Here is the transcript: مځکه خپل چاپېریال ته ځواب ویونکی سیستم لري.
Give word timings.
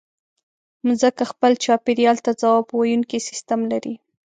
مځکه 0.87 1.23
خپل 1.31 1.51
چاپېریال 1.63 2.17
ته 2.25 2.31
ځواب 2.41 2.65
ویونکی 2.71 3.19
سیستم 3.29 3.59
لري. 3.71 3.95